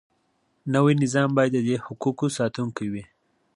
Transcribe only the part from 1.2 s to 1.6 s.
باید د